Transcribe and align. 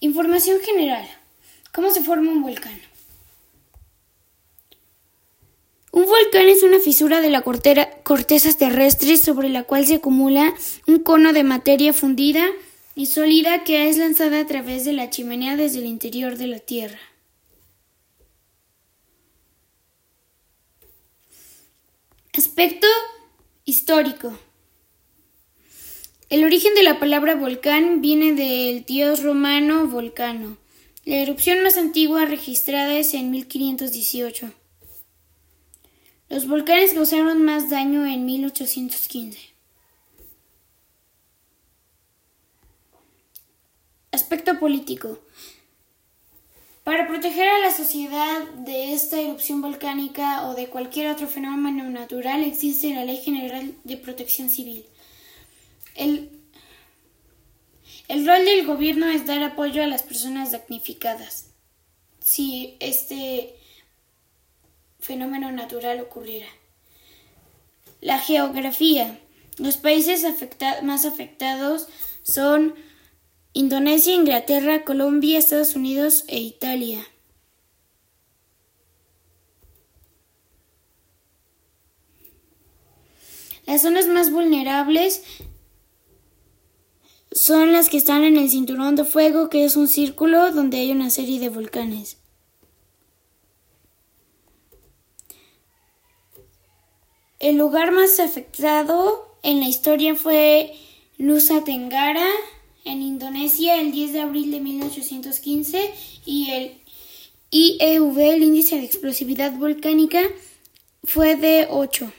Información 0.00 0.60
general. 0.60 1.04
¿Cómo 1.72 1.90
se 1.90 2.02
forma 2.02 2.30
un 2.30 2.42
volcán? 2.42 2.80
Un 5.90 6.06
volcán 6.06 6.46
es 6.48 6.62
una 6.62 6.78
fisura 6.78 7.20
de 7.20 7.30
la 7.30 7.42
cortera, 7.42 7.90
corteza 8.04 8.56
terrestre 8.56 9.16
sobre 9.16 9.48
la 9.48 9.64
cual 9.64 9.84
se 9.86 9.96
acumula 9.96 10.54
un 10.86 11.00
cono 11.00 11.32
de 11.32 11.42
materia 11.42 11.92
fundida 11.92 12.46
y 12.94 13.06
sólida 13.06 13.64
que 13.64 13.88
es 13.88 13.96
lanzada 13.96 14.40
a 14.40 14.46
través 14.46 14.84
de 14.84 14.92
la 14.92 15.10
chimenea 15.10 15.56
desde 15.56 15.78
el 15.78 15.86
interior 15.86 16.36
de 16.36 16.46
la 16.46 16.60
Tierra. 16.60 16.98
Aspecto 22.32 22.86
histórico. 23.64 24.38
El 26.30 26.44
origen 26.44 26.74
de 26.74 26.82
la 26.82 26.98
palabra 27.00 27.36
volcán 27.36 28.02
viene 28.02 28.34
del 28.34 28.84
dios 28.84 29.22
romano 29.22 29.86
Volcano. 29.86 30.58
La 31.06 31.16
erupción 31.16 31.62
más 31.62 31.78
antigua 31.78 32.26
registrada 32.26 32.98
es 32.98 33.14
en 33.14 33.30
1518. 33.30 34.52
Los 36.28 36.46
volcanes 36.46 36.92
causaron 36.92 37.42
más 37.46 37.70
daño 37.70 38.04
en 38.04 38.26
1815. 38.26 39.38
Aspecto 44.12 44.58
político. 44.58 45.20
Para 46.84 47.08
proteger 47.08 47.48
a 47.48 47.60
la 47.60 47.72
sociedad 47.72 48.44
de 48.66 48.92
esta 48.92 49.18
erupción 49.18 49.62
volcánica 49.62 50.46
o 50.46 50.54
de 50.54 50.68
cualquier 50.68 51.10
otro 51.10 51.26
fenómeno 51.26 51.84
natural 51.84 52.44
existe 52.44 52.92
la 52.92 53.06
Ley 53.06 53.16
General 53.16 53.72
de 53.84 53.96
Protección 53.96 54.50
Civil– 54.50 54.84
El, 55.98 56.30
el 58.06 58.24
rol 58.24 58.44
del 58.44 58.64
gobierno 58.64 59.08
es 59.08 59.26
dar 59.26 59.42
apoyo 59.42 59.82
a 59.82 59.88
las 59.88 60.04
personas 60.04 60.52
damnificadas 60.52 61.50
si 62.20 62.76
este 62.78 63.56
fenómeno 65.00 65.50
natural 65.50 66.00
ocurriera. 66.00 66.46
La 68.00 68.18
geografía. 68.18 69.18
Los 69.56 69.76
países 69.76 70.24
afecta 70.24 70.82
más 70.82 71.04
afectados 71.04 71.88
son 72.22 72.76
Indonesia, 73.54 74.14
Inglaterra, 74.14 74.84
Colombia, 74.84 75.38
Estados 75.38 75.74
Unidos 75.74 76.24
e 76.28 76.38
Italia. 76.38 77.04
Las 83.66 83.82
zonas 83.82 84.06
más 84.06 84.30
vulnerables 84.30 85.22
son 87.48 87.72
las 87.72 87.88
que 87.88 87.96
están 87.96 88.24
en 88.24 88.36
el 88.36 88.50
cinturón 88.50 88.94
de 88.94 89.04
fuego, 89.04 89.48
que 89.48 89.64
es 89.64 89.74
un 89.74 89.88
círculo 89.88 90.52
donde 90.52 90.80
hay 90.80 90.92
una 90.92 91.08
serie 91.08 91.40
de 91.40 91.48
volcanes. 91.48 92.18
El 97.38 97.56
lugar 97.56 97.90
más 97.90 98.20
afectado 98.20 99.34
en 99.42 99.60
la 99.60 99.66
historia 99.66 100.14
fue 100.14 100.74
Nusa 101.16 101.64
Tenggara, 101.64 102.28
en 102.84 103.00
Indonesia, 103.00 103.80
el 103.80 103.92
10 103.92 104.12
de 104.12 104.20
abril 104.20 104.50
de 104.50 104.60
1815, 104.60 105.90
y 106.26 106.50
el 106.50 106.82
IEV, 107.50 108.18
el 108.18 108.42
índice 108.42 108.76
de 108.76 108.84
explosividad 108.84 109.52
volcánica, 109.52 110.20
fue 111.02 111.36
de 111.36 111.66
8. 111.70 112.12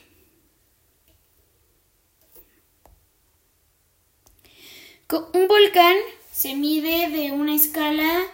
Un 5.12 5.48
volcán 5.48 5.96
se 6.32 6.56
mide 6.56 7.10
de 7.10 7.32
una 7.32 7.56
escala 7.56 8.28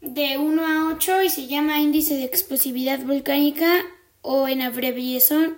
de 0.00 0.38
1 0.38 0.64
a 0.64 0.94
8 0.94 1.24
y 1.24 1.30
se 1.30 1.48
llama 1.48 1.80
índice 1.80 2.14
de 2.14 2.22
explosividad 2.22 3.00
volcánica 3.04 3.84
o 4.22 4.46
en 4.46 4.62
abreviación, 4.62 5.56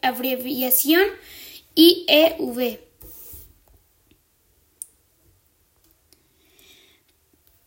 abreviación 0.00 1.02
IEV. 1.74 2.80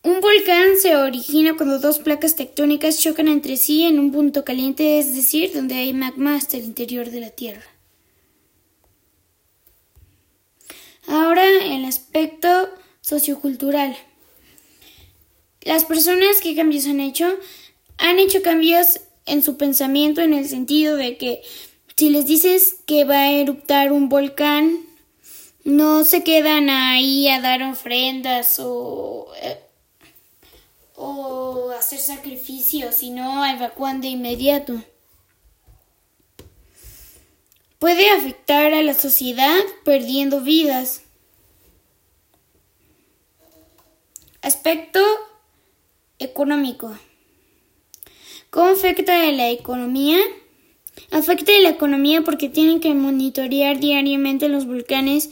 Un 0.02 0.20
volcán 0.20 0.78
se 0.82 0.96
origina 0.96 1.56
cuando 1.56 1.78
dos 1.78 2.00
placas 2.00 2.36
tectónicas 2.36 3.00
chocan 3.00 3.28
entre 3.28 3.58
sí 3.58 3.84
en 3.84 4.00
un 4.00 4.12
punto 4.12 4.44
caliente, 4.44 4.98
es 4.98 5.16
decir, 5.16 5.54
donde 5.54 5.76
hay 5.76 5.94
magma 5.94 6.36
hasta 6.36 6.58
el 6.58 6.64
interior 6.64 7.12
de 7.12 7.20
la 7.20 7.30
Tierra. 7.30 7.74
Ahora, 11.08 11.46
en 11.46 11.82
las 11.82 12.00
sociocultural. 13.24 13.96
Las 15.62 15.86
personas 15.86 16.42
que 16.42 16.56
cambios 16.56 16.86
han 16.88 17.00
hecho 17.00 17.26
han 17.98 18.20
hecho 18.20 18.42
cambios 18.42 19.00
en 19.26 19.42
su 19.42 19.56
pensamiento 19.56 20.20
en 20.22 20.34
el 20.34 20.48
sentido 20.50 20.98
de 20.98 21.18
que 21.18 21.42
si 21.96 22.10
les 22.10 22.26
dices 22.26 22.78
que 22.86 23.06
va 23.06 23.20
a 23.20 23.32
eruptar 23.32 23.94
un 23.94 24.10
volcán, 24.10 24.80
no 25.64 26.04
se 26.04 26.24
quedan 26.24 26.70
ahí 26.70 27.30
a 27.30 27.40
dar 27.40 27.64
ofrendas 27.64 28.60
o 28.60 29.28
eh, 29.42 29.60
o 30.96 31.72
hacer 31.72 32.00
sacrificios, 32.00 32.96
sino 32.96 33.46
evacúan 33.46 34.02
de 34.02 34.08
inmediato. 34.10 34.84
Puede 37.80 38.10
afectar 38.10 38.74
a 38.74 38.82
la 38.82 38.94
sociedad 38.94 39.60
perdiendo 39.86 40.42
vidas. 40.42 41.04
Aspecto 44.44 45.00
económico. 46.20 46.94
¿Cómo 48.50 48.72
afecta 48.72 49.24
a 49.24 49.32
la 49.32 49.50
economía? 49.50 50.18
Afecta 51.12 51.54
a 51.56 51.62
la 51.62 51.70
economía 51.70 52.24
porque 52.24 52.50
tienen 52.50 52.82
que 52.82 52.94
monitorear 52.94 53.80
diariamente 53.80 54.50
los 54.50 54.68
volcanes 54.68 55.30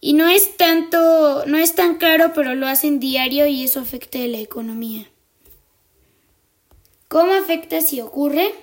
y 0.00 0.14
no 0.14 0.26
es 0.26 0.56
tanto, 0.56 1.44
no 1.44 1.58
es 1.58 1.74
tan 1.74 1.98
claro, 1.98 2.32
pero 2.34 2.54
lo 2.54 2.66
hacen 2.66 2.98
diario 2.98 3.46
y 3.46 3.62
eso 3.62 3.78
afecta 3.78 4.18
a 4.18 4.26
la 4.26 4.38
economía. 4.38 5.06
¿Cómo 7.08 7.34
afecta 7.34 7.82
si 7.82 8.00
ocurre? 8.00 8.54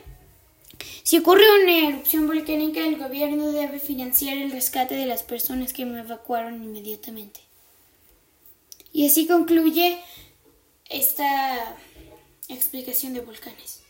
Si 1.04 1.20
ocurre 1.20 1.44
una 1.64 1.90
erupción 1.90 2.26
volcánica, 2.26 2.84
el 2.84 2.98
gobierno 2.98 3.52
debe 3.52 3.78
financiar 3.78 4.40
el 4.40 4.50
rescate 4.50 4.96
de 4.96 5.06
las 5.06 5.22
personas 5.22 5.72
que 5.72 5.86
me 5.86 6.00
evacuaron 6.00 6.64
inmediatamente. 6.64 7.47
Y 8.97 9.06
así 9.06 9.28
concluye 9.28 10.02
esta 10.90 11.78
explicación 12.50 13.13
de 13.13 13.19
volcanes. 13.19 13.84